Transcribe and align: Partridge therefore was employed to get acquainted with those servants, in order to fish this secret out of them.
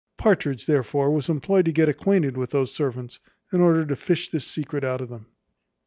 Partridge 0.17 0.65
therefore 0.65 1.11
was 1.11 1.29
employed 1.29 1.65
to 1.65 1.71
get 1.71 1.87
acquainted 1.87 2.35
with 2.35 2.49
those 2.49 2.73
servants, 2.73 3.19
in 3.53 3.61
order 3.61 3.85
to 3.85 3.95
fish 3.95 4.29
this 4.29 4.47
secret 4.47 4.83
out 4.83 4.99
of 4.99 5.09
them. 5.09 5.27